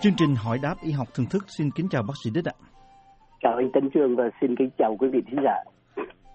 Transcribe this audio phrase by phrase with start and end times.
[0.00, 2.52] Chương trình hỏi đáp y học thường thức xin kính chào bác sĩ Đích ạ.
[3.40, 5.72] Chào anh Tấn Trương và xin kính chào quý vị thính giả.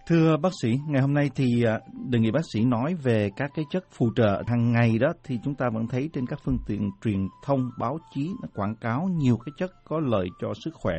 [0.07, 1.79] Thưa bác sĩ, ngày hôm nay thì à,
[2.09, 5.39] đề nghị bác sĩ nói về các cái chất phụ trợ hàng ngày đó thì
[5.43, 9.09] chúng ta vẫn thấy trên các phương tiện truyền thông báo chí nó quảng cáo
[9.17, 10.95] nhiều cái chất có lợi cho sức khỏe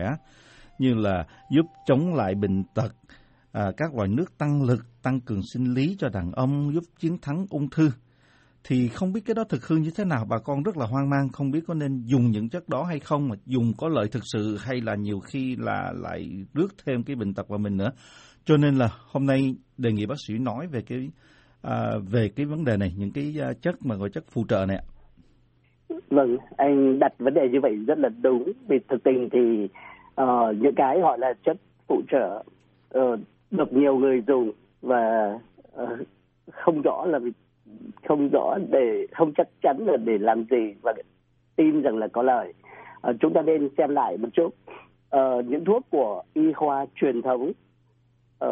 [0.79, 2.95] như là giúp chống lại bệnh tật,
[3.53, 7.19] à, các loại nước tăng lực, tăng cường sinh lý cho đàn ông, giúp chiến
[7.23, 7.91] thắng ung thư
[8.65, 10.27] thì không biết cái đó thực hư như thế nào?
[10.29, 13.01] Bà con rất là hoang mang không biết có nên dùng những chất đó hay
[13.01, 17.03] không mà dùng có lợi thực sự hay là nhiều khi là lại rước thêm
[17.03, 17.91] cái bệnh tật vào mình nữa.
[18.45, 21.11] Cho nên là hôm nay đề nghị bác sĩ nói về cái
[21.63, 24.67] à, về cái vấn đề này những cái à, chất mà gọi chất phụ trợ
[24.67, 24.79] này
[26.11, 28.53] vâng anh đặt vấn đề như vậy rất là đúng.
[28.69, 29.69] Vì thực tình thì
[30.23, 31.57] uh, những cái gọi là chất
[31.89, 32.43] phụ trợ
[32.99, 34.51] uh, được nhiều người dùng
[34.83, 35.35] và
[35.83, 35.89] uh,
[36.53, 37.19] không rõ là
[38.09, 40.93] không rõ để không chắc chắn là để làm gì và
[41.57, 42.53] tin rằng là có lời.
[43.03, 44.55] À, chúng ta nên xem lại một chút.
[45.11, 47.53] À, những thuốc của y khoa truyền thống
[48.39, 48.49] à,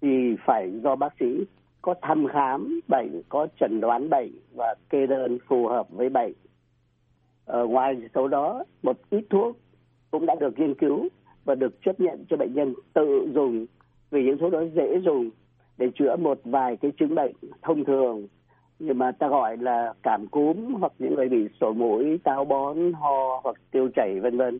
[0.00, 1.44] thì phải do bác sĩ
[1.82, 6.32] có thăm khám bệnh có chẩn đoán bệnh và kê đơn phù hợp với bệnh.
[7.46, 9.56] À, ngoài số đó một ít thuốc
[10.10, 11.08] cũng đã được nghiên cứu
[11.44, 13.66] và được chấp nhận cho bệnh nhân tự dùng
[14.10, 15.30] vì những thuốc đó dễ dùng
[15.78, 18.26] để chữa một vài cái chứng bệnh thông thường.
[18.78, 22.92] Nhưng mà ta gọi là cảm cúm hoặc những người bị sổ mũi, táo bón,
[22.92, 24.58] ho hoặc tiêu chảy vân vân.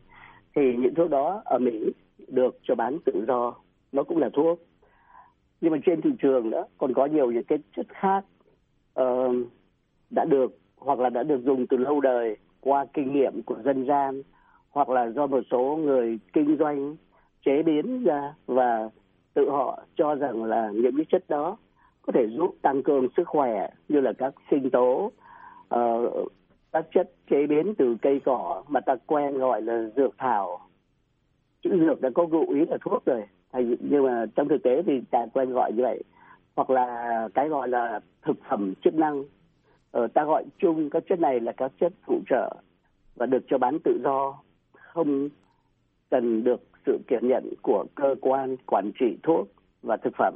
[0.56, 1.92] Thì những thuốc đó ở Mỹ
[2.28, 3.54] được cho bán tự do,
[3.92, 4.58] nó cũng là thuốc.
[5.60, 8.24] Nhưng mà trên thị trường đó còn có nhiều những cái chất khác
[9.00, 9.34] uh,
[10.10, 13.86] đã được hoặc là đã được dùng từ lâu đời qua kinh nghiệm của dân
[13.86, 14.22] gian
[14.70, 16.96] hoặc là do một số người kinh doanh
[17.44, 18.90] chế biến ra và
[19.34, 21.56] tự họ cho rằng là những cái chất đó
[22.02, 25.12] có thể giúp tăng cường sức khỏe như là các sinh tố
[25.74, 26.32] uh,
[26.72, 30.60] các chất chế biến từ cây cỏ mà ta quen gọi là dược thảo.
[31.62, 33.24] Chữ dược đã có ngụ ý là thuốc rồi.
[33.80, 36.02] Nhưng mà trong thực tế thì ta quen gọi như vậy.
[36.56, 39.24] Hoặc là cái gọi là thực phẩm chức năng.
[39.90, 42.56] Ờ, ta gọi chung các chất này là các chất phụ trợ
[43.14, 44.38] và được cho bán tự do.
[44.72, 45.28] Không
[46.10, 49.48] cần được sự kiểm nhận của cơ quan quản trị thuốc
[49.82, 50.34] và thực phẩm.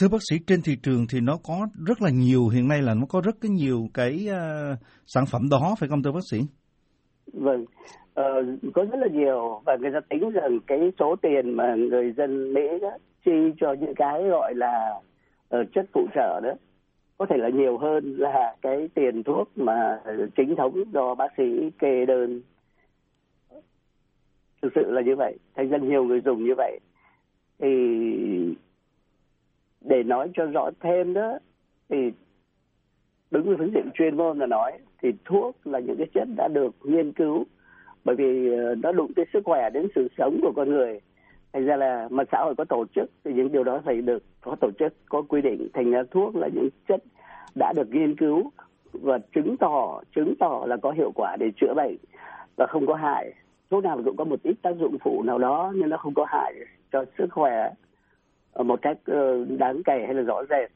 [0.00, 2.94] Thưa bác sĩ, trên thị trường thì nó có rất là nhiều, hiện nay là
[2.94, 6.38] nó có rất cái nhiều cái uh, sản phẩm đó, phải không thưa bác sĩ?
[7.32, 7.62] Vâng,
[8.20, 12.12] uh, có rất là nhiều và người ta tính rằng cái số tiền mà người
[12.16, 12.90] dân Mỹ đó,
[13.24, 15.00] chi cho những cái gọi là
[15.56, 16.52] uh, chất phụ trợ đó
[17.18, 20.00] có thể là nhiều hơn là cái tiền thuốc mà
[20.36, 22.40] chính thống do bác sĩ kê đơn
[24.64, 25.36] thực sự là như vậy.
[25.56, 26.80] Thành ra nhiều người dùng như vậy.
[27.58, 27.68] Thì
[29.80, 31.38] để nói cho rõ thêm đó,
[31.88, 32.12] thì
[33.30, 34.72] đứng với phương diện chuyên môn là nói,
[35.02, 37.44] thì thuốc là những cái chất đã được nghiên cứu,
[38.04, 41.00] bởi vì ờ, nó đụng tới sức khỏe đến sự sống của con người.
[41.52, 44.22] Thành ra là mà xã hội có tổ chức thì những điều đó phải được
[44.40, 45.68] có tổ chức, có quy định.
[45.72, 47.02] Thành ra thuốc là những chất
[47.54, 48.50] đã được nghiên cứu
[48.92, 51.96] và chứng tỏ chứng tỏ là có hiệu quả để chữa bệnh
[52.56, 53.32] và không có hại
[53.74, 56.26] thuốc nào cũng có một ít tác dụng phụ nào đó nhưng nó không có
[56.28, 56.54] hại
[56.92, 57.70] cho sức khỏe
[58.56, 60.70] một cách ờ, đáng kể hay là rõ rệt.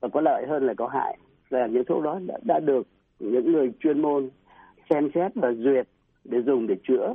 [0.00, 1.18] Và có lợi hơn là có hại.
[1.50, 2.86] Là những thuốc đó đã, đã được
[3.18, 4.30] những người chuyên môn
[4.90, 5.88] xem xét và duyệt
[6.24, 7.14] để dùng để chữa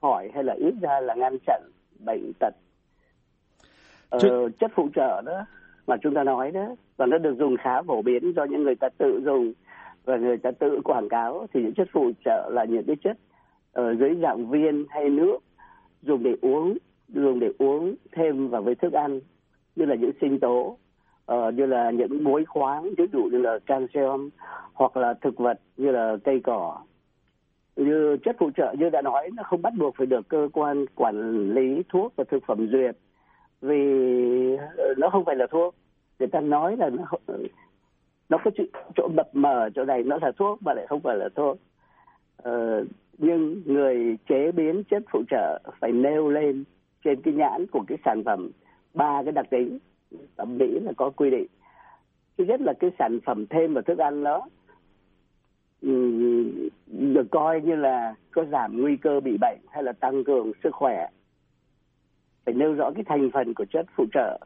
[0.00, 1.62] khỏi hay là ít ra là ngăn chặn
[2.06, 2.54] bệnh tật.
[4.10, 4.48] Ờ, Chứ...
[4.60, 5.46] chất phụ trợ đó
[5.86, 8.74] mà chúng ta nói đó và nó được dùng khá phổ biến do những người
[8.74, 9.52] ta tự dùng
[10.04, 13.16] và người ta tự quảng cáo thì những chất phụ trợ là những cái chất
[13.78, 15.38] ở dưới dạng viên hay nước
[16.02, 16.78] dùng để uống
[17.08, 19.20] dùng để uống thêm vào với thức ăn
[19.76, 20.76] như là những sinh tố
[21.32, 24.28] uh, như là những muối khoáng ví dụ như là calcium
[24.72, 26.78] hoặc là thực vật như là cây cỏ.
[27.76, 30.84] Như chất phụ trợ như đã nói nó không bắt buộc phải được cơ quan
[30.94, 32.96] quản lý thuốc và thực phẩm duyệt
[33.60, 33.76] vì
[34.96, 35.74] nó không phải là thuốc.
[36.18, 37.04] Người ta nói là nó
[38.28, 38.50] nó có
[38.96, 41.58] chỗ mập mờ chỗ này nó là thuốc mà lại không phải là thuốc.
[42.42, 42.84] Ờ,
[43.18, 46.64] nhưng người chế biến chất phụ trợ phải nêu lên
[47.04, 48.50] trên cái nhãn của cái sản phẩm
[48.94, 49.78] ba cái đặc tính
[50.36, 51.46] thẩm Mỹ là có quy định.
[52.38, 54.48] Thứ nhất là cái sản phẩm thêm vào thức ăn đó
[56.86, 60.74] được coi như là có giảm nguy cơ bị bệnh hay là tăng cường sức
[60.74, 61.06] khỏe.
[62.44, 64.38] Phải nêu rõ cái thành phần của chất phụ trợ,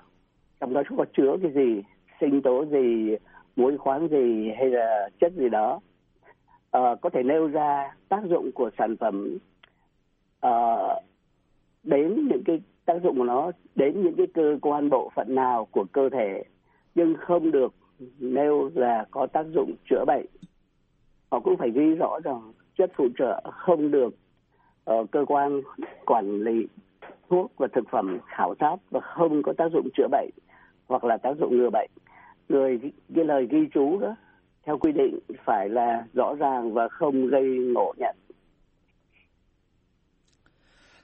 [0.61, 1.83] trong đó có chứa cái gì,
[2.21, 3.17] sinh tố gì,
[3.57, 5.81] muối khoáng gì hay là chất gì đó
[6.79, 9.39] uh, có thể nêu ra tác dụng của sản phẩm
[10.47, 11.03] uh,
[11.83, 15.65] đến những cái tác dụng của nó đến những cái cơ quan bộ phận nào
[15.71, 16.45] của cơ thể
[16.95, 17.75] nhưng không được
[18.19, 20.27] nêu là có tác dụng chữa bệnh.
[21.31, 24.15] Họ cũng phải ghi rõ rằng chất phụ trợ không được
[24.91, 25.61] uh, cơ quan
[26.07, 26.67] quản lý
[27.29, 30.31] thuốc và thực phẩm khảo sát và không có tác dụng chữa bệnh
[30.87, 31.91] hoặc là tác dụng ngừa bệnh.
[32.49, 32.81] Người
[33.15, 34.15] cái lời ghi chú đó
[34.67, 37.45] theo quy định phải là rõ ràng và không gây
[37.75, 38.17] ngộ nhận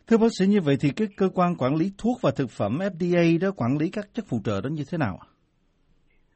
[0.09, 2.79] Thưa bác sĩ như vậy thì cái cơ quan quản lý thuốc và thực phẩm
[2.79, 5.19] FDA đó quản lý các chất phụ trợ đó như thế nào?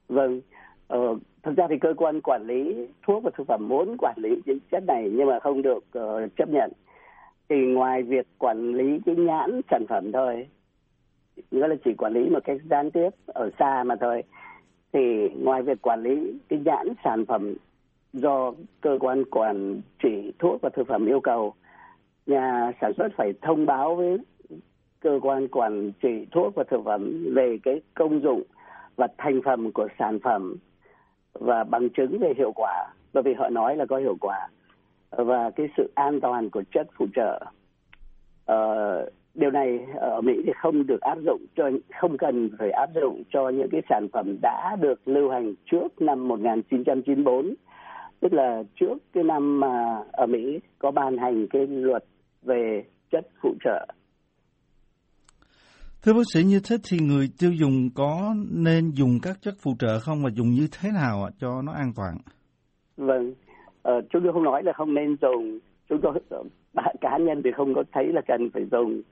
[0.09, 0.41] Vâng,
[0.89, 0.99] ờ,
[1.43, 4.59] thực ra thì cơ quan quản lý thuốc và thực phẩm muốn quản lý những
[4.71, 6.73] chất này nhưng mà không được uh, chấp nhận.
[7.49, 10.49] Thì ngoài việc quản lý cái nhãn sản phẩm thôi,
[11.51, 14.23] nghĩa là chỉ quản lý một cách gián tiếp ở xa mà thôi.
[14.93, 17.55] Thì ngoài việc quản lý cái nhãn sản phẩm
[18.13, 21.55] do cơ quan quản trị thuốc và thực phẩm yêu cầu
[22.27, 24.19] nhà sản xuất phải thông báo với
[25.01, 28.43] cơ quan quản trị thuốc và thực phẩm về cái công dụng
[28.97, 30.57] và thành phần của sản phẩm
[31.33, 32.87] và bằng chứng về hiệu quả.
[33.13, 34.49] Bởi vì họ nói là có hiệu quả
[35.11, 37.41] và cái sự an toàn của chất phụ trợ
[38.53, 41.71] uh, điều này ở Mỹ thì không được áp dụng cho
[42.01, 46.03] không cần phải áp dụng cho những cái sản phẩm đã được lưu hành trước
[46.03, 47.55] năm 1994
[48.21, 52.05] tức là trước cái năm mà ở Mỹ có ban hành cái luật
[52.43, 53.87] về chất phụ trợ.
[56.03, 59.71] Thưa bác sĩ như thế thì người tiêu dùng có nên dùng các chất phụ
[59.79, 62.15] trợ không và dùng như thế nào cho nó an toàn?
[62.97, 63.35] Vâng,
[63.83, 65.59] ờ, chúng tôi không nói là không nên dùng.
[65.89, 66.13] Chúng tôi
[67.01, 69.03] cá nhân thì không có thấy là cần phải dùng.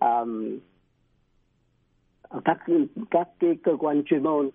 [0.00, 0.58] Um,
[2.44, 2.58] các
[3.10, 4.50] các cái cơ quan chuyên môn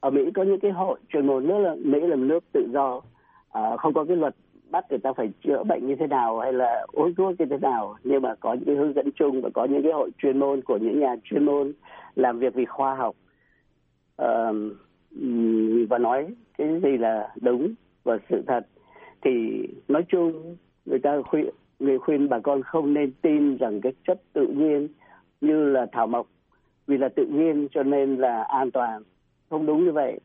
[0.00, 3.00] ở Mỹ có những cái hội chuyên môn nữa là Mỹ là nước tự do.
[3.58, 4.34] Uh, không có cái luật
[4.70, 7.58] bắt người ta phải chữa bệnh như thế nào hay là uống thuốc như thế
[7.58, 10.38] nào nhưng mà có những cái hướng dẫn chung và có những cái hội chuyên
[10.38, 11.72] môn của những nhà chuyên môn
[12.16, 13.16] làm việc vì khoa học.
[14.22, 14.56] Uh,
[15.88, 16.26] và nói
[16.58, 18.66] cái gì là đúng và sự thật.
[19.22, 21.44] Thì nói chung người ta khuyên
[21.78, 24.88] người khuyên bà con không nên tin rằng cái chất tự nhiên
[25.40, 26.26] như là thảo mộc,
[26.86, 29.02] vì là tự nhiên cho nên là an toàn.
[29.50, 30.20] Không đúng như vậy.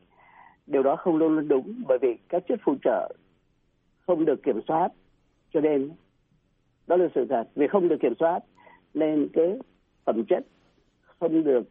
[0.68, 3.13] Điều đó không luôn luôn đúng, bởi vì các chất phụ trợ
[4.07, 4.90] không được kiểm soát.
[5.54, 5.92] Cho nên,
[6.88, 7.44] đó là sự thật.
[7.56, 8.40] Vì không được kiểm soát,
[8.94, 9.60] nên cái
[10.06, 10.46] phẩm chất
[11.19, 11.69] không được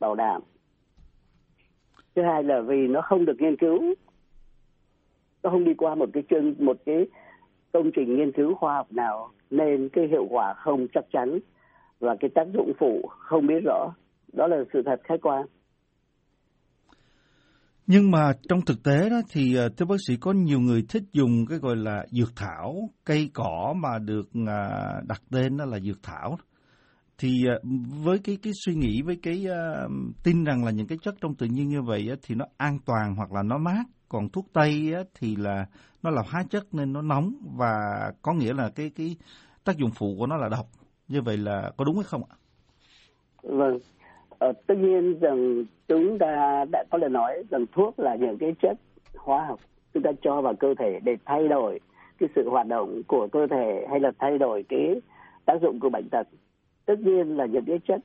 [0.00, 0.42] bảo đảm.
[2.14, 3.94] Thứ hai là vì nó không được nghiên cứu.
[5.42, 7.06] Nó không đi qua một cái chương, một cái
[7.72, 11.38] công trình nghiên cứu khoa học nào nên cái hiệu quả không chắc chắn
[12.00, 13.94] và cái tác dụng phụ không biết rõ
[14.32, 15.46] đó là sự thật khách quan
[17.86, 21.02] nhưng mà trong thực tế đó thì ờ, thưa bác sĩ có nhiều người thích
[21.12, 25.80] dùng cái gọi là dược thảo, cây cỏ mà được à, đặt tên đó là
[25.80, 26.38] dược thảo.
[27.18, 27.60] Thì ờ,
[28.04, 29.90] với cái cái suy nghĩ với cái uh,
[30.24, 33.14] tin rằng là những cái chất trong tự nhiên như vậy thì nó an toàn
[33.16, 35.66] hoặc là nó mát, còn thuốc tây thì là
[36.02, 37.72] nó là hóa chất nên nó nóng và
[38.22, 39.16] có nghĩa là cái cái
[39.64, 40.66] tác dụng phụ của nó là độc.
[41.08, 42.36] Như vậy là có đúng hay không ạ?
[43.42, 43.78] Vâng,
[44.38, 48.54] Ờ, tất nhiên rằng chúng ta đã có lời nói rằng thuốc là những cái
[48.62, 48.78] chất
[49.16, 49.60] hóa học
[49.94, 51.80] chúng ta cho vào cơ thể để thay đổi
[52.18, 55.00] cái sự hoạt động của cơ thể hay là thay đổi cái
[55.44, 56.26] tác dụng của bệnh tật
[56.86, 58.00] tất nhiên là những cái chất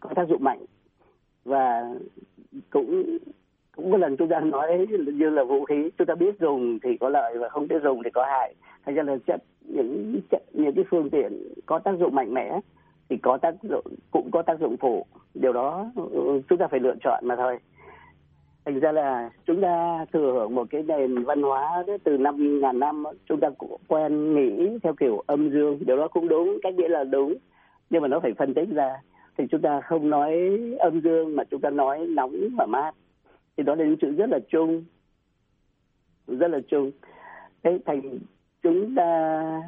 [0.00, 0.64] có tác dụng mạnh.
[1.44, 1.94] Và
[2.70, 3.18] cũng
[3.76, 5.90] cũng có lần chúng ta nói như là vũ khí.
[5.98, 8.54] Chúng ta biết dùng thì có lợi và không biết dùng thì có hại.
[8.86, 11.32] Thành ra là chất những chất, những cái phương tiện
[11.66, 12.60] có tác dụng mạnh mẽ
[13.08, 15.06] thì có tác dụng cũng có tác dụng phụ.
[15.34, 17.58] Điều đó ừ, chúng ta phải lựa chọn mà thôi.
[18.64, 22.78] Thành ra là chúng ta thừa hưởng một cái nền văn hóa từ năm ngàn
[22.78, 25.78] năm chúng ta cũng quen nghĩ theo kiểu âm dương.
[25.86, 27.34] Điều đó cũng đúng cách nghĩa là đúng
[27.94, 28.96] nhưng mà nó phải phân tích ra.
[29.38, 30.32] Thì chúng ta không nói
[30.78, 32.92] âm dương mà chúng ta nói nóng và mát.
[33.56, 34.84] Thì đó là những chữ rất là chung.
[36.26, 36.90] Rất là chung.
[37.62, 38.18] Thế thành
[38.62, 39.62] chúng ta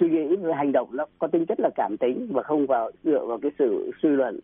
[0.00, 2.90] suy nghĩ và hành động nó có tính chất là cảm tính và không vào
[3.02, 4.40] dựa vào cái sự suy luận.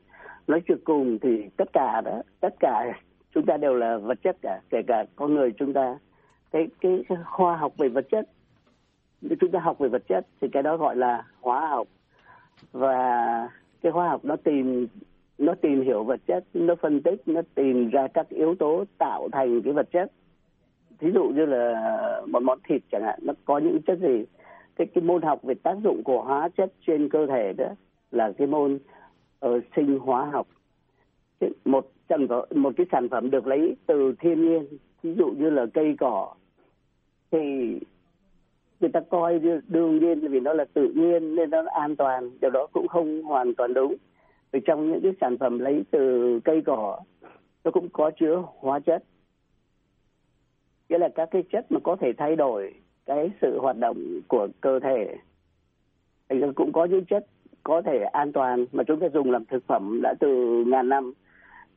[0.47, 3.01] Nói chuyện cùng thì tất cả đó tất cả
[3.35, 5.99] chúng ta đều là vật chất cả kể cả con người chúng ta.
[6.51, 8.29] Cái cái, khoa học về vật chất
[9.41, 11.89] chúng ta học về vật chất thì cái đó gọi là hóa học.
[12.73, 13.49] Và
[13.83, 14.87] cái hóa học nó tìm
[15.39, 19.29] nó tìm hiểu vật chất, nó phân tích, nó tìm ra các yếu tố tạo
[19.33, 20.13] thành cái vật chất.
[20.99, 24.25] Thí dụ như là một món thịt chẳng hạn, nó có những chất gì?
[24.77, 27.69] Cái cái môn học về tác dụng của hóa chất trên cơ thể đó
[28.11, 28.79] là cái môn
[29.39, 30.47] ở sinh hóa học.
[31.65, 34.67] Một sản phẩm, một cái sản phẩm được lấy từ thiên nhiên
[35.03, 36.35] ví dụ như là cây cỏ,
[37.31, 37.41] thì
[38.81, 42.51] người ta coi đương nhiên vì nó là tự nhiên nên nó an toàn điều
[42.51, 43.95] đó cũng không hoàn toàn đúng.
[44.53, 47.01] Vì trong những cái sản phẩm lấy từ cây cỏ,
[47.65, 49.05] nó cũng có chứa hóa chất.
[50.89, 52.75] Nghĩa là các cái chất mà có thể thay đổi
[53.07, 55.17] cái sự hoạt động của cơ thể.
[56.29, 57.27] Thì cũng có những chất
[57.63, 61.13] có thể an toàn mà chúng ta dùng làm thực phẩm đã từ ngàn năm.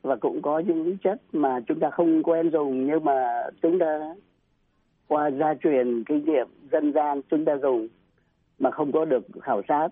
[0.02, 4.16] Và cũng có những chất mà chúng ta không quen dùng nhưng mà chúng ta
[5.14, 7.88] qua gia truyền kinh nghiệm dân gian chúng ta dùng
[8.60, 9.88] mà không có được khảo sát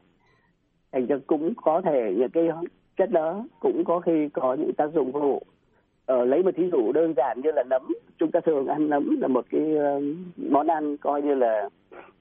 [0.92, 2.50] thành ra cũng có thể những cái
[2.98, 5.42] chất đó cũng có khi có những tác dụng phụ.
[6.06, 7.82] Ờ, lấy một thí dụ đơn giản như là nấm.
[8.18, 10.02] Chúng ta thường ăn nấm là một cái ờ,
[10.50, 11.70] món ăn coi như là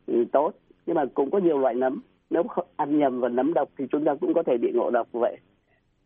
[0.07, 0.53] ừ, tốt.
[0.87, 2.01] Nhưng mà cũng có nhiều loại nấm.
[2.31, 2.43] Nếu
[2.77, 5.37] ăn nhầm vào nấm độc thì chúng ta cũng có thể bị ngộ độc vậy.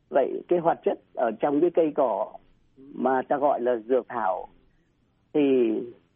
[0.09, 2.33] Vậy cái hoạt chất ở trong cái cây cỏ
[2.95, 4.49] mà ta gọi là dược thảo
[5.33, 5.41] thì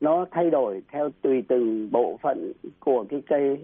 [0.00, 3.58] nó thay đổi theo tùy từng bộ phận của cái cây.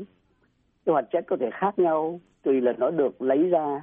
[0.86, 3.82] Cái hoạt chất có thể khác nhau tùy là nó được lấy ra,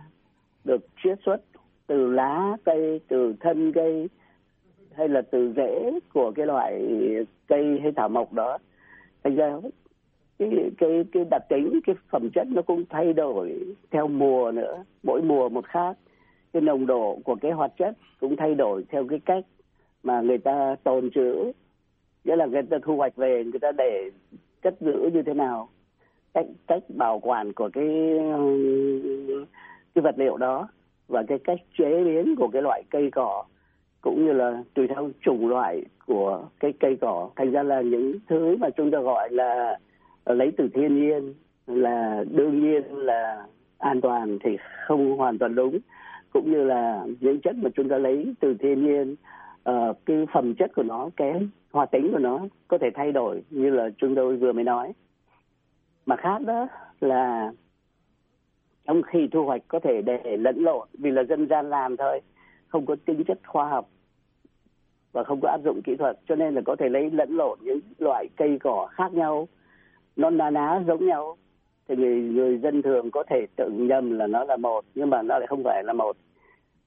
[0.64, 1.42] được chiết xuất
[1.88, 4.10] từ lá cây, từ thân cây,
[4.94, 6.82] hay là từ rễ của cái loại
[7.48, 8.58] cây hay thảo mộc đó.
[9.24, 9.58] Thành ra
[10.40, 14.84] cái cái cái đặc tính, cái phẩm chất nó cũng thay đổi theo mùa nữa.
[15.04, 15.98] Mỗi mùa một khác.
[16.54, 19.46] Cái nồng độ của cái hoạt chất cũng thay đổi theo cái cách
[20.04, 21.52] mà người ta tồn trữ
[22.24, 24.10] nghĩa là người ta thu hoạch về, người ta để
[24.62, 25.70] cất giữ như thế nào?
[26.34, 27.86] Cách cách bảo quản của cái
[29.96, 30.68] cái vật liệu đó
[31.08, 33.44] và cái cách chế biến của cái loại cây cỏ
[34.02, 37.30] cũng như là tùy theo chủng loại của cái cây cỏ.
[37.36, 39.80] Thành ra là những thứ mà chúng ta gọi là
[40.26, 41.34] lấy từ thiên nhiên
[41.68, 43.46] là đương nhiên là
[43.78, 45.80] an toàn thì không hoàn toàn đúng.
[46.34, 49.16] Cũng như là những chất mà chúng ta lấy từ thiên nhiên
[49.70, 53.44] uh, cái phẩm chất của nó cái hòa tính của nó có thể thay đổi
[53.50, 54.94] như là chúng tôi vừa mới nói.
[56.06, 56.68] Mà khác đó
[57.00, 57.52] là
[58.88, 62.22] trong khi thu hoạch có thể để lẫn lộn vì là dân gian làm thôi
[62.68, 63.90] không có tính chất khoa học
[65.12, 67.60] và không có áp dụng kỹ thuật cho nên là có thể lấy lẫn lộn
[67.62, 69.48] những loại cây cỏ khác nhau
[70.16, 71.38] nó na ná giống nhau.
[71.88, 75.22] Thì người người dân thường có thể tự nhầm là nó là một nhưng mà
[75.22, 76.18] nó lại không phải là một.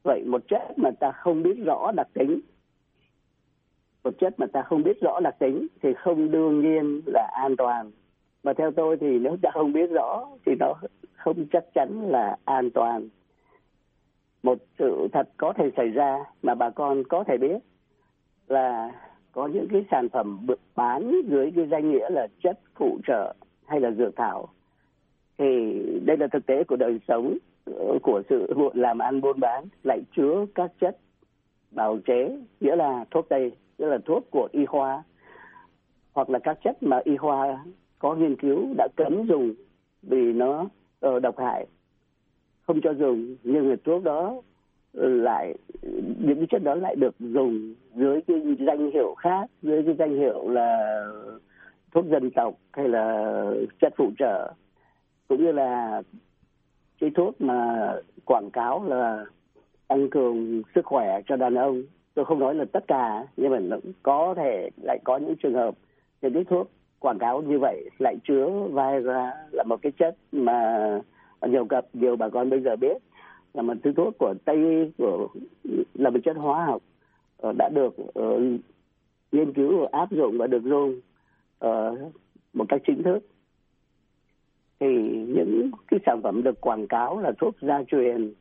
[0.02, 2.40] Vậy một chất mà ta không biết rõ đặc tính
[4.04, 7.56] một chất mà ta không biết rõ đặc tính thì không đương nhiên là an
[7.56, 7.90] toàn.
[8.42, 10.74] Mà theo tôi thì nếu ta không biết rõ thì nó
[11.12, 13.08] không chắc chắn là an toàn.
[14.42, 17.56] Một sự thật có thể xảy ra mà bà con có thể biết
[18.48, 18.92] là
[19.32, 23.34] có những cái sản phẩm được bán dưới cái danh nghĩa là chất phụ trợ
[23.66, 24.48] hay là dược thảo.
[25.38, 29.64] Thì đây là thực tế của đời sống ờ, của sự làm ăn buôn bán,
[29.84, 30.96] lại chứa các chất
[31.70, 35.02] bào chế, nghĩa là thuốc tây tức là thuốc của y khoa.
[36.12, 37.64] Hoặc là các chất mà y khoa
[37.98, 39.54] có nghiên cứu đã cấm dùng
[40.02, 40.66] vì nó
[41.06, 41.66] uh, độc hại
[42.66, 43.36] không cho dùng.
[43.42, 44.42] Nhưng mà thuốc đó
[44.92, 45.54] lại
[46.18, 50.16] những cái chất đó lại được dùng dưới cái danh hiệu khác dưới cái danh
[50.16, 51.00] hiệu là
[51.92, 53.34] thuốc dân tộc hay là
[53.80, 54.52] chất phụ trợ.
[55.28, 56.02] Cũng như là
[57.00, 57.92] cái thuốc mà
[58.24, 59.24] quảng cáo là
[59.88, 61.82] tăng cường sức khỏe cho đàn ông
[62.14, 65.54] tôi không nói là tất cả nhưng mà nó có thể lại có những trường
[65.54, 65.74] hợp
[66.22, 70.16] những cái thuốc quảng cáo như vậy lại chứa vai ra là một cái chất
[70.32, 71.00] mà
[71.48, 73.02] nhiều cặp nhiều bà con bây giờ biết
[73.54, 75.28] là một thứ thuốc của tây của
[75.94, 76.82] là một chất hóa học
[77.36, 78.60] ờ, đã được uh,
[79.32, 81.00] nghiên cứu và áp dụng và được dùng
[81.64, 81.98] uh,
[82.52, 83.18] một cách chính thức.
[84.80, 84.86] Thì
[85.28, 88.32] những cái sản phẩm được quảng cáo là thuốc gia truyền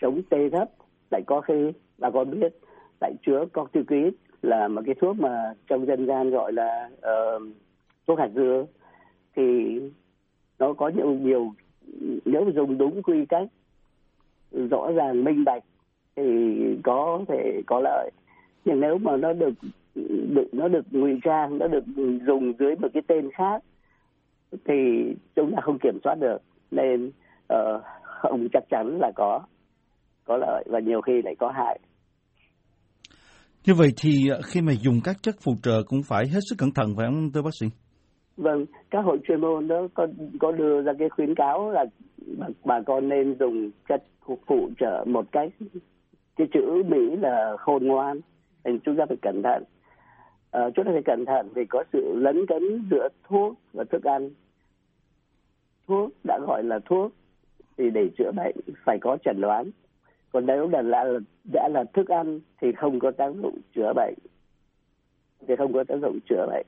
[0.00, 0.70] chống tê thấp
[1.10, 2.52] lại có khi bà con biết
[3.02, 7.42] lại chứa corticoid là một cái thuốc mà trong dân gian gọi là uh,
[8.06, 8.66] thuốc hạt dưa.
[9.36, 9.80] Thì
[10.58, 11.52] nó có nhiều nhiều
[12.24, 13.48] nếu dùng đúng quy cách
[14.70, 15.62] rõ ràng minh bạch
[16.16, 16.24] thì
[16.84, 18.10] có thể có lợi.
[18.64, 19.54] Nhưng nếu mà nó được
[20.34, 21.84] được nó được ngụy trang nó được
[22.26, 23.62] dùng dưới một cái tên khác
[24.64, 26.42] thì chúng ta không kiểm soát được.
[26.70, 27.10] Nên
[27.52, 29.40] uh, không chắc chắn là có
[30.24, 31.78] có lợi và nhiều khi lại có hại
[33.66, 36.56] như vậy thì ờ, khi mà dùng các chất phụ trợ cũng phải hết sức
[36.58, 37.66] cẩn thận phải không thưa bác sĩ?
[38.36, 40.06] Vâng các hội chuyên môn đó có
[40.40, 41.84] có đưa ra cái khuyến cáo là
[42.38, 44.02] bà, bà con nên dùng chất
[44.46, 45.52] phụ trợ một cách
[46.36, 48.20] cái chữ mỹ là khôn ngoan
[48.64, 49.64] thì chúng ta phải cẩn thận.
[50.50, 54.04] À, chúng ta phải cẩn thận vì có sự lấn cấn giữa thuốc và thức
[54.04, 54.30] ăn.
[55.88, 57.12] Thuốc đã gọi là thuốc
[57.78, 59.70] thì để chữa bệnh phải có chẩn đoán
[60.32, 61.04] còn nếu đã là
[61.52, 64.14] đã là thức ăn thì không có tác dụng chữa bệnh.
[65.48, 66.66] Thì không có tác dụng chữa bệnh.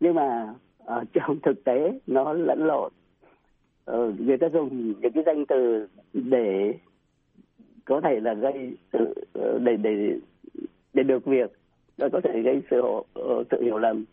[0.00, 2.92] Nhưng mà ở ờ, trong thực tế nó lẫn lộn.
[3.84, 6.74] Ờ, người ta dùng những cái danh từ để
[7.84, 10.18] có thể là gây sự ờ, để để
[10.94, 11.52] để được việc
[11.98, 12.82] nó có thể gây sự
[13.14, 14.04] ờ, sự hiểu lầm.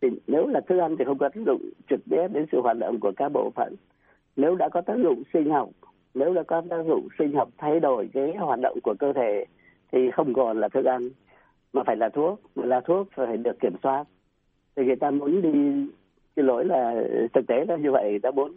[0.00, 2.76] Thì nếu là thức ăn thì không có tác dụng trực tiếp đến sự hoạt
[2.78, 3.74] động của các bộ phận.
[4.36, 5.70] Nếu đã có tác dụng sinh học
[6.14, 9.44] nếu là các tác dụng sinh học thay đổi cái hoạt động của cơ thể
[9.92, 11.10] thì không còn là thức ăn
[11.72, 12.40] mà phải là thuốc.
[12.54, 14.04] Mà là thuốc phải được kiểm soát.
[14.76, 15.50] Thì người ta muốn đi
[16.36, 17.02] cái lỗi là
[17.34, 18.10] thực tế là như vậy.
[18.10, 18.52] Người ta muốn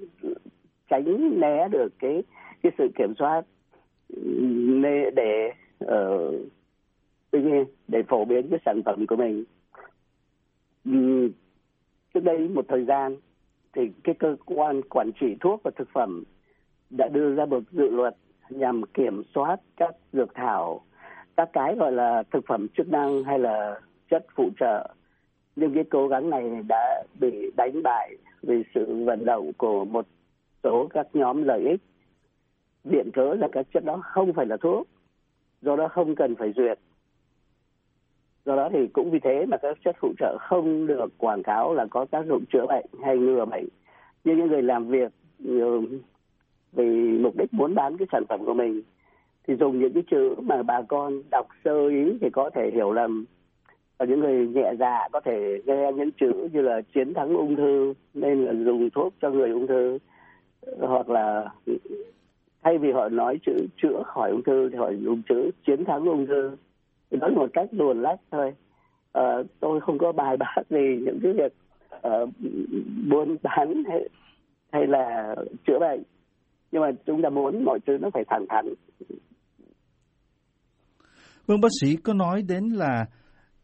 [0.90, 2.24] tránh né được cái
[2.64, 3.42] cái sự kiểm soát
[5.16, 6.32] để ờ, ở
[7.38, 9.44] uh, để phổ biến cái sản phẩm của mình.
[12.14, 13.16] Trước đây một thời gian
[13.74, 16.24] thì cái cơ quan quản trị thuốc và thực phẩm
[16.98, 18.16] đã đưa ra một dự luật
[18.50, 20.82] nhằm kiểm soát các dược thảo,
[21.38, 24.88] các cái gọi là thực phẩm chức năng hay là chất phụ trợ.
[25.56, 30.06] Nhưng cái cố gắng này đã bị đánh bại vì sự vận động của một
[30.64, 31.82] số các nhóm lợi ích.
[32.84, 34.88] Viện cớ là các chất đó không phải là thuốc,
[35.62, 36.80] do đó không cần phải duyệt.
[38.46, 41.74] Do đó thì cũng vì thế mà các chất phụ trợ không được quảng cáo
[41.74, 43.68] là có tác dụng chữa bệnh hay ngừa bệnh.
[44.24, 45.12] Nhưng những người làm việc
[46.76, 48.82] vì mục đích muốn bán cái sản phẩm của mình.
[49.48, 52.94] Thì dùng những cái chữ mà bà con đọc sơ ý thì có thể hiểu
[52.94, 53.26] lầm.
[53.98, 57.56] Và những người nhẹ dạ có thể nghe những chữ như là chiến thắng ung
[57.56, 59.98] thư nên là dùng thuốc cho người ung thư.
[60.80, 61.50] Hoặc là
[62.64, 66.06] thay vì họ nói chữ chữa khỏi ung thư thì họ dùng chữ chiến thắng
[66.06, 66.52] ung thư.
[67.12, 68.54] Nói một cách luồn lách thôi.
[69.14, 71.54] À, tôi không có bài bác gì những cái việc
[72.08, 72.30] uh,
[73.10, 74.10] buôn bán hay,
[74.72, 75.36] hay là
[75.68, 76.04] chữa bệnh
[76.74, 78.66] nhưng mà chúng ta muốn mọi thứ nó phải thẳng thắn.
[81.48, 83.06] Vâng bác sĩ có nói đến là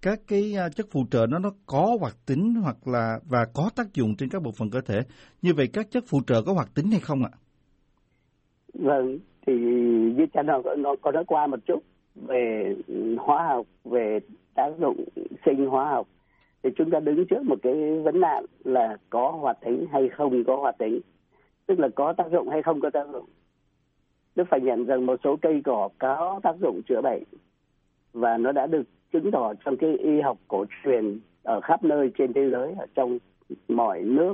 [0.01, 3.69] các cái à, chất phụ trợ nó nó có hoạt tính hoặc là và có
[3.75, 4.99] tác dụng trên các bộ phận cơ thể.
[5.41, 7.31] Như vậy các chất phụ trợ có hoạt tính hay không ạ?
[8.73, 9.53] Vâng thì
[10.17, 11.83] như cha nó nó có nói qua một chút
[12.15, 12.75] về
[13.17, 14.19] hóa học về
[14.55, 15.05] tác dụng
[15.45, 16.07] sinh hóa học.
[16.63, 20.43] Thì chúng ta đứng trước một cái vấn nạn là có hoạt tính hay không
[20.47, 20.99] có hoạt tính
[21.69, 23.25] tức là có tác dụng hay không có tác dụng.
[24.35, 27.23] Đức phải nhận rằng một số cây cỏ có tác dụng chữa bệnh
[28.13, 32.11] và nó đã được chứng tỏ trong cái y học cổ truyền ở khắp nơi
[32.17, 33.19] trên thế giới, ở trong
[33.67, 34.33] mọi nước,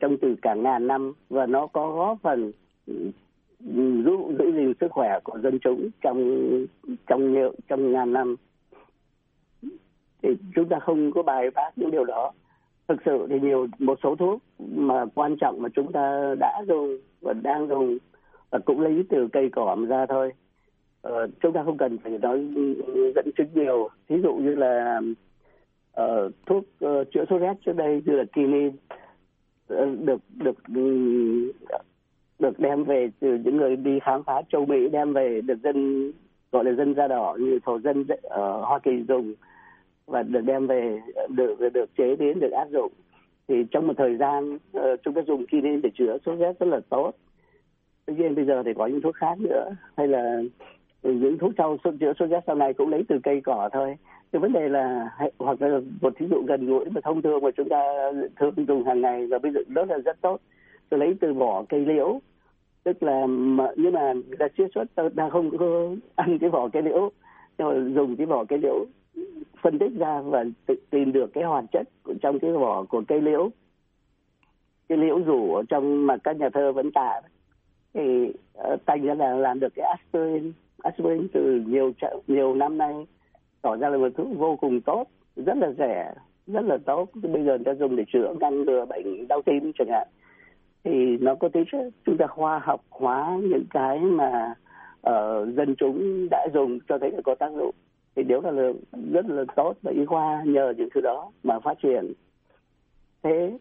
[0.00, 2.52] trong từ cả ngàn năm và nó có góp phần
[3.58, 6.40] giữ giữ gìn sức khỏe của dân chúng trong
[7.06, 8.36] trong nhiều, trong ngàn năm.
[10.22, 12.32] Thì chúng ta không có bài bác những điều đó
[12.88, 16.98] thực sự thì nhiều một số thuốc mà quan trọng mà chúng ta đã dùng
[17.20, 17.98] và đang dùng
[18.50, 20.32] và cũng lấy từ cây cỏ mà ra thôi.
[21.02, 22.38] Ờ, chúng ta không cần phải nói
[23.14, 23.88] dẫn chứng nhiều.
[24.08, 25.00] Ví dụ như là
[26.00, 31.52] uh, thuốc uh, chữa sốt rét trước đây như là kinin uh, được được ừ,
[32.38, 36.12] được đem về từ những người đi khám phá châu Mỹ đem về được dân
[36.52, 39.34] gọi là dân da đỏ như thổ dân ở Hoa Kỳ dùng
[40.06, 42.92] và được đem về được được chế biến được áp dụng.
[43.48, 46.66] Thì trong một thời gian uh, chúng ta dùng kinin để chữa sốt rét rất
[46.66, 47.12] là tốt.
[48.06, 49.70] Tuy nhiên bây giờ thì có những thuốc khác nữa.
[49.96, 50.42] Hay là
[51.02, 53.96] những thuốc sau chữa sốt rét sau này cũng lấy từ cây cỏ thôi.
[54.32, 57.50] Cái vấn đề là hoặc là một thí dụ gần gũi mà thông thường mà
[57.50, 57.82] chúng ta
[58.36, 60.40] thường dùng hàng ngày và bây giờ đó là rất tốt.
[60.88, 62.20] Tôi lấy từ vỏ cây liễu.
[62.84, 66.68] Tức là mà, nhưng mà người ta chiết xuất ta không có ăn cái vỏ
[66.68, 67.10] cây liễu
[67.58, 68.86] nhưng mà dùng cái vỏ cây liễu
[69.62, 71.88] phân tích ra và tự tìm được cái hoạt chất
[72.22, 73.50] trong cái vỏ của cây liễu.
[74.88, 77.20] Cái liễu rủ ở trong mà các nhà thơ vẫn tả.
[77.94, 80.52] Thì ờ, thành ra là làm được cái aspirin
[80.82, 81.92] aspirin từ nhiều
[82.26, 83.06] nhiều năm nay
[83.62, 86.14] tỏ ra là một thứ vô cùng tốt rất là rẻ
[86.46, 87.08] rất là tốt.
[87.14, 90.08] Bây giờ người ta dùng để chữa ngăn ngừa bệnh đau tim chẳng hạn.
[90.84, 94.54] Thì nó có tính chất chúng ta khoa học hóa những cái mà
[95.08, 97.74] uh, dân chúng đã dùng cho thấy là có tác dụng
[98.16, 98.72] thì điều là
[99.12, 102.12] rất là tốt và y khoa nhờ những thứ đó mà phát triển.
[103.22, 103.58] Thế,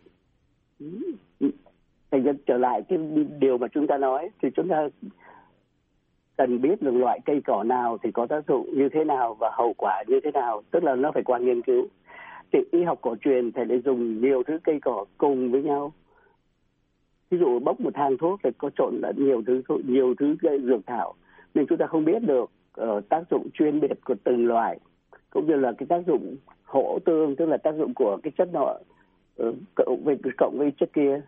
[2.12, 3.00] thành ra trở lại cái
[3.40, 4.88] điều mà chúng ta nói, thì chúng ta
[6.38, 9.52] cần biết được loại cây cỏ nào thì có tác dụng như thế nào và
[9.54, 11.88] hậu quả như thế nào, tức là nó phải qua nghiên cứu.
[12.52, 15.94] Thì y học cổ truyền thì lại dùng nhiều thứ cây cỏ cùng với nhau.
[17.30, 20.86] Ví dụ bốc một thang thuốc thì có trộn lẫn nhiều thứ nhiều thứ dược
[20.86, 21.14] thảo
[21.54, 24.80] nên chúng ta không biết được uh, tác dụng chuyên biệt của từng loại
[25.30, 28.54] cũng như là cái tác dụng hỗ tương tức là tác dụng của cái chất
[28.54, 28.78] nọ uh,
[29.38, 31.22] ờ, cộng với cộng với chất kia.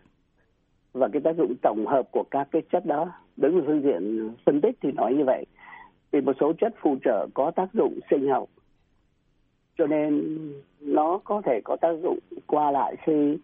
[0.92, 4.30] Và cái tác dụng tổng hợp của các cái chất đó đứng về phương diện
[4.46, 5.44] phân tích thì nói như vậy.
[6.10, 8.48] Vì một số chất phụ trợ có tác dụng sinh học
[9.78, 10.38] cho nên
[10.80, 13.38] nó có thể có tác dụng qua lại khi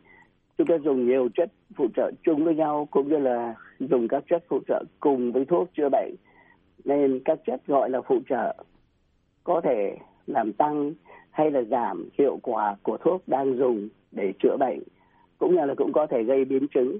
[0.58, 4.24] chúng ta dùng nhiều chất phụ trợ chung với nhau cũng như là dùng các
[4.30, 6.14] chất phụ trợ cùng với thuốc chữa bệnh
[6.84, 8.54] nên các chất gọi là phụ trợ
[9.44, 10.92] có thể làm tăng
[11.30, 14.80] hay là giảm hiệu quả của thuốc đang dùng để chữa bệnh
[15.38, 16.98] cũng như là cũng có thể gây biến chứng.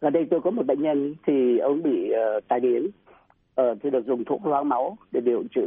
[0.00, 2.90] Gần đây tôi có một bệnh nhân thì ông bị uh, tai biến.
[3.60, 5.62] Uh, thì được dùng thuốc loãng máu để điều trị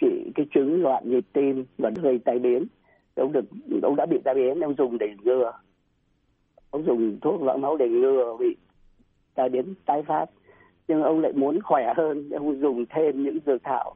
[0.00, 2.66] trị cái chứng loạn nhịp tim và gây tai biến.
[3.14, 3.44] Ông được
[3.82, 5.52] ông đã bị tai biến ông dùng để ngừa.
[6.70, 8.56] Ông dùng thuốc loãng máu để ngừa bị
[9.34, 10.26] tai biến tái phát
[10.90, 13.94] nhưng ông lại muốn khỏe hơn ông dùng thêm những dược thảo.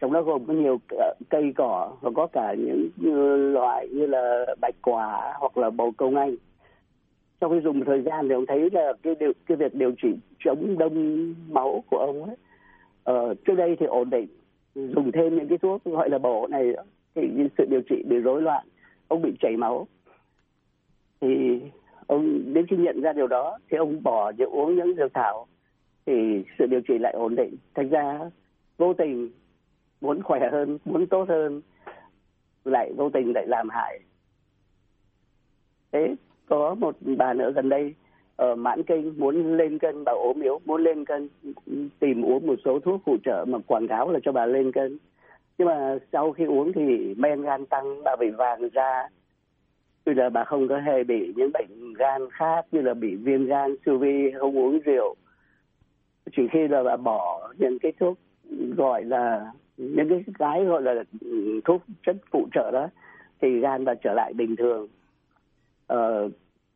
[0.00, 4.06] Trong đó gồm có nhiều ờ, cây cỏ và có cả những ờ, loại như
[4.06, 6.36] là bạch quả hoặc là bầu công anh.
[7.40, 9.92] Sau khi dùng một thời gian thì ông thấy là cái điều, cái việc điều
[10.02, 10.08] trị
[10.44, 12.36] chống đông máu của ông ấy
[13.04, 14.26] ờ, trước đây thì ổn định.
[14.74, 16.72] Dùng thêm những cái thuốc gọi là bổ này
[17.14, 17.22] thì
[17.58, 18.66] sự điều trị bị rối loạn
[19.08, 19.86] ông bị chảy máu.
[21.20, 21.60] Thì
[22.06, 25.46] ông đến khi nhận ra điều đó thì ông bỏ việc uống những dược thảo
[26.06, 27.56] thì sự điều trị lại ổn định.
[27.74, 28.18] Thành ra
[28.78, 29.30] vô tình
[30.00, 31.62] muốn khỏe hơn, muốn tốt hơn,
[32.64, 34.00] lại vô tình lại làm hại.
[35.92, 36.14] Thế
[36.46, 37.94] có một bà nữa gần đây
[38.36, 41.28] ở mãn kinh muốn lên cân, bà ốm yếu, muốn lên cân,
[41.98, 44.98] tìm uống một số thuốc phụ trợ mà quảng cáo là cho bà lên cân.
[45.58, 49.08] Nhưng mà sau khi uống thì men gan tăng, bà bị vàng da.
[50.06, 53.46] Bây giờ bà không có hề bị những bệnh gan khác như là bị viêm
[53.46, 55.14] gan siêu vi, không uống rượu
[56.36, 58.18] chỉ khi là bà bỏ những cái thuốc
[58.76, 61.04] gọi là những cái cái gọi là
[61.64, 62.88] thuốc chất phụ trợ đó
[63.40, 64.88] thì gan bà trở lại bình thường
[65.86, 66.28] ờ,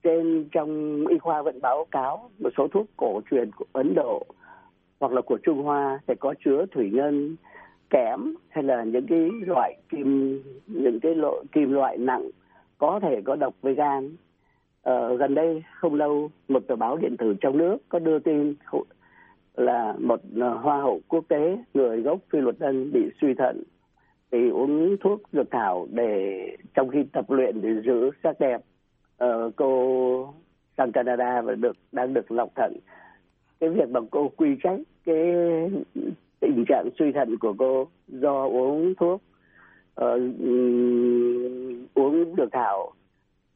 [0.02, 4.26] trên trong y khoa vẫn báo cáo một số thuốc cổ truyền của Ấn Độ
[5.00, 7.36] hoặc là của Trung Hoa sẽ có chứa thủy ngân
[7.90, 12.30] kẽm hay là những cái loại kim những cái loại kim loại nặng
[12.78, 14.16] có thể có độc với gan.
[14.82, 18.54] Ờ, gần đây không lâu một tờ báo điện tử trong nước có đưa tin
[19.58, 23.62] là một ờ, hoa hậu quốc tế người gốc phi luật tân bị suy thận
[24.30, 28.60] thì uống thuốc dược thảo để trong khi tập luyện để giữ sắc đẹp.
[29.16, 30.34] Ờ, cô
[30.76, 32.76] sang Canada và được đang được lọc thận.
[33.60, 35.34] Cái việc mà cô quy trách cái
[36.40, 39.22] tình trạng suy thận của cô do uống thuốc
[40.00, 40.20] uh,
[41.94, 42.92] uống dược thảo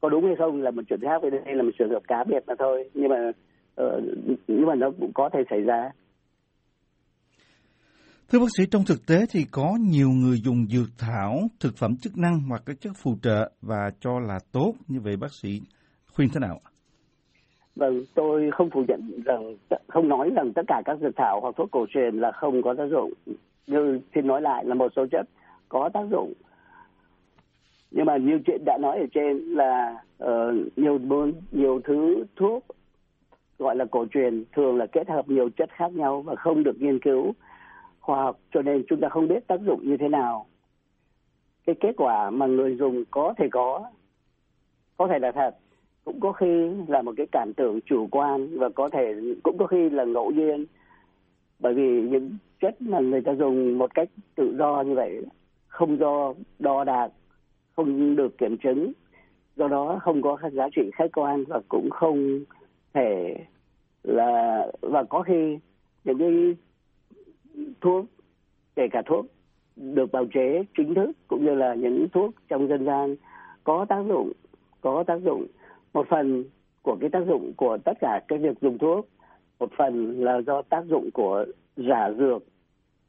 [0.01, 2.45] có đúng hay không là một chuyện khác đây là một trường hợp cá biệt
[2.47, 2.91] mà thôi.
[2.95, 3.33] Nhưng mà
[4.47, 5.91] nhưng mà nó cũng có thể xảy ra
[8.33, 11.97] Thưa bác sĩ, trong thực tế thì có nhiều người dùng dược thảo, thực phẩm
[11.97, 14.75] chức năng hoặc các chất phụ trợ và cho là tốt.
[14.89, 15.61] Như vậy bác sĩ
[16.15, 16.61] khuyên thế nào?
[17.77, 19.57] Vâng, tôi không phủ nhận rằng,
[19.89, 22.75] không nói rằng tất cả các dược thảo hoặc thuốc cổ truyền là không có
[22.79, 23.13] tác dụng.
[23.67, 25.29] Như xin nói lại là một số chất
[25.69, 26.33] có tác dụng.
[27.91, 30.99] Nhưng mà như chuyện đã nói ở trên là uh, nhiều
[31.53, 32.65] nhiều thứ thuốc
[33.63, 36.81] gọi là cổ truyền thường là kết hợp nhiều chất khác nhau và không được
[36.81, 37.33] nghiên cứu
[38.01, 40.47] khoa học, cho nên chúng ta không biết tác dụng như thế nào.
[41.67, 43.91] Cái kết quả mà người dùng có thể có
[44.97, 45.57] có thể là thật,
[46.05, 49.67] cũng có khi là một cái cảm tưởng chủ quan và có thể, cũng có
[49.67, 50.67] khi là ngẫu nhiên.
[51.59, 55.25] Bởi vì những chất mà người ta dùng một cách tự do như vậy,
[55.67, 57.09] không do đo đạc,
[57.77, 58.93] không được kiểm chứng,
[59.57, 62.41] do đó không có giá trị khách quan và cũng không
[62.95, 63.35] thể
[64.03, 65.59] là, và có khi
[66.05, 66.57] những cái
[67.81, 68.05] thuốc,
[68.77, 69.27] kể cả thuốc
[69.77, 73.17] được bào chế, chính thức, cũng như là những thuốc trong dân gian
[73.65, 74.33] có tác dụng,
[74.81, 75.47] có tác dụng.
[75.93, 76.45] Một phần
[76.83, 79.09] của cái tác dụng của tất cả cái việc dùng thuốc,
[79.59, 81.45] một phần là do tác dụng của
[81.77, 82.43] giả dược.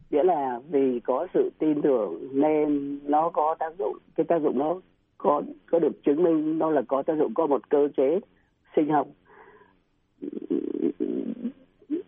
[0.09, 4.57] Nghĩa là vì có sự tin tưởng nên nó có tác dụng, cái tác dụng
[4.57, 4.81] nó
[5.17, 5.41] có
[5.71, 8.19] có được chứng minh nó là có tác dụng, có một cơ chế
[8.75, 9.07] sinh học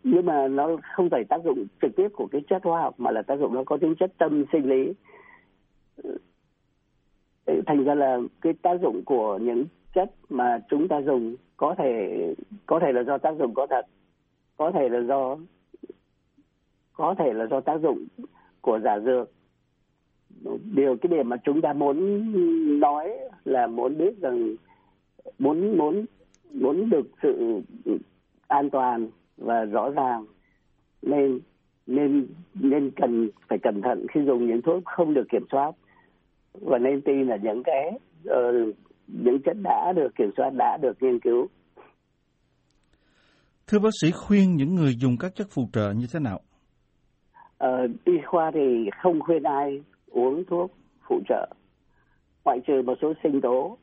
[0.04, 3.12] nhưng mà nó không phải tác dụng trực tiếp của cái chất hóa học, mà
[3.12, 4.94] là tác dụng nó có tính chất tâm sinh lý.
[7.66, 12.34] Thành ra là cái tác dụng của những chất mà chúng ta dùng có thể
[12.66, 13.86] có thể là do tác dụng có thật,
[14.58, 15.38] có thể là do,
[16.94, 18.06] có thể là do tác dụng
[18.62, 19.32] của giả dược.
[20.76, 22.00] Điều cái điểm mà chúng ta muốn
[22.80, 24.56] nói là muốn biết rằng,
[25.40, 26.06] muốn muốn
[26.62, 27.62] muốn được sự
[28.48, 30.26] an toàn và rõ ràng
[31.02, 31.40] nên
[31.88, 35.72] nên nên cần phải cẩn thận khi dùng những thuốc không được kiểm soát
[36.54, 37.92] và nên tin là những cái
[38.30, 38.76] uh,
[39.08, 41.48] những chất đã được kiểm soát đã được nghiên cứu.
[43.68, 46.40] Thưa bác sĩ khuyên những người dùng các chất phụ trợ như thế nào?
[47.58, 50.72] Ờ, y khoa thì không khuyên ai uống thuốc
[51.10, 51.50] phụ trợ
[52.46, 53.78] ngoại trừ một số sinh tố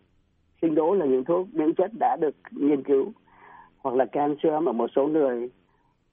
[0.62, 3.12] sinh tố là những thuốc những chất đã được nghiên cứu,
[3.78, 5.50] hoặc là canxi ở một số người,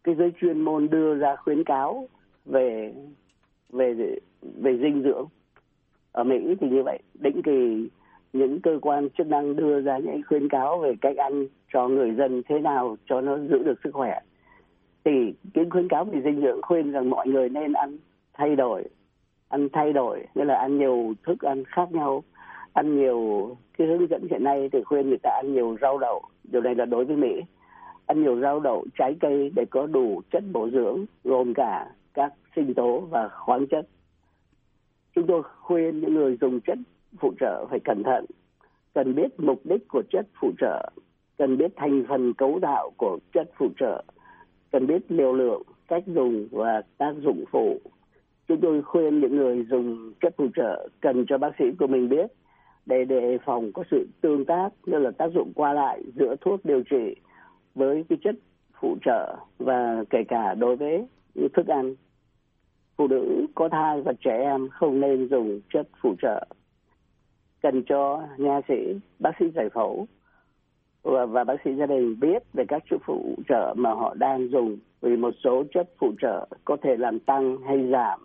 [0.04, 2.08] cái giới chuyên môn đưa ra khuyến cáo
[2.46, 2.94] về
[3.70, 3.94] về
[4.42, 5.26] về dinh dưỡng.
[6.12, 7.00] Ở Mỹ thì như vậy.
[7.14, 7.90] Định kỳ
[8.34, 12.12] những cơ quan chức năng đưa ra những khuyến cáo về cách ăn cho người
[12.16, 14.20] dân thế nào cho nó giữ được sức khỏe.
[15.04, 17.98] Thì cái khuyến cáo về dinh dưỡng khuyên rằng mọi người nên ăn
[18.34, 18.84] thay đổi,
[19.50, 22.24] ăn thay đổi, nghĩa là ăn nhiều thức ăn khác nhau,
[22.74, 26.22] ăn nhiều cái hướng dẫn hiện nay thì khuyên người ta ăn nhiều rau đậu.
[26.52, 27.42] Điều này là đối với mỹ.
[28.06, 32.34] Ăn nhiều rau đậu, trái cây để có đủ chất bổ dưỡng, gồm cả các
[32.56, 33.88] sinh tố và khoáng chất.
[35.16, 36.78] Chúng tôi khuyên những người dùng chất
[37.20, 38.26] phụ trợ phải cẩn thận.
[38.94, 40.90] Cần biết mục đích của chất phụ trợ.
[41.38, 44.04] Cần biết thành phần cấu tạo của chất phụ trợ.
[44.72, 47.80] Cần biết liều lượng, cách dùng và tác dụng phụ.
[48.48, 52.10] Chúng tôi khuyên những người dùng chất phụ trợ cần cho bác sĩ của mình
[52.10, 52.32] biết
[52.90, 56.66] để đề phòng có sự tương tác như là tác dụng qua lại giữa thuốc
[56.66, 57.16] điều trị
[57.76, 58.36] với cái chất
[58.82, 61.96] phụ trợ và kể cả đối với những thức ăn.
[62.98, 66.48] Phụ nữ có thai và trẻ em không nên dùng chất phụ trợ
[67.62, 70.08] cần cho nha sĩ bác sĩ giải phẫu
[71.04, 74.50] và, và bác sĩ gia đình biết về các chất phụ trợ mà họ đang
[74.50, 78.20] dùng vì một số chất phụ trợ có thể làm tăng hay giảm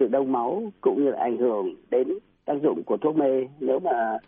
[0.00, 2.08] sự đông máu cũng như là ảnh hưởng đến
[2.48, 4.18] tác dụng của thuốc mê nếu mà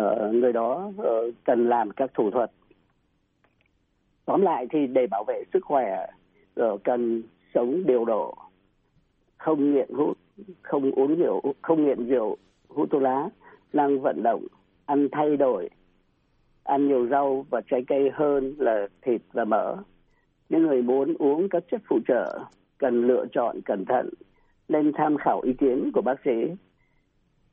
[0.00, 2.50] uh, người đó uh, cần làm các thủ thuật.
[4.24, 6.06] Tóm lại thì để bảo vệ sức khỏe
[6.60, 7.22] uh, cần
[7.54, 8.34] sống điều độ
[9.38, 10.18] không nghiện hút
[10.62, 12.36] không uống rượu không nghiện rượu
[12.68, 13.28] hút thuốc lá
[13.72, 14.46] năng vận động
[14.86, 15.68] ăn thay đổi
[16.64, 19.76] ăn nhiều rau và trái cây hơn là thịt và mỡ.
[20.48, 22.38] Những người muốn uống các chất phụ trợ
[22.78, 24.10] cần lựa chọn cẩn thận
[24.68, 26.54] nên tham khảo ý kiến của bác sĩ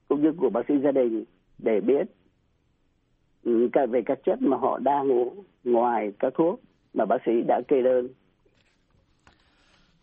[0.08, 1.24] cũng như của bác sĩ gia đình
[1.58, 2.08] để biết
[3.44, 6.62] ừ, cả về các chất mà họ đang uống ngoài các thuốc
[6.94, 8.08] mà bác sĩ đã kê đơn.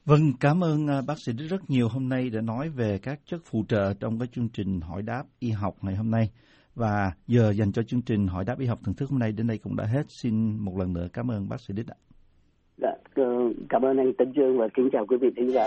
[0.04, 3.40] Vâng, cảm ơn à, bác sĩ rất nhiều hôm nay đã nói về các chất
[3.44, 6.30] phụ trợ trong cái chương trình hỏi đáp y học ngày hôm nay.
[6.74, 9.46] Và giờ dành cho chương trình hỏi đáp y học thưởng thức hôm nay đến
[9.46, 10.02] đây cũng đã hết.
[10.08, 11.96] Xin một lần nữa cảm ơn bác sĩ Đích ạ.
[12.82, 12.92] Dạ,
[13.68, 15.66] cảm ơn anh Tấn Dương và kính chào quý vị thính giả.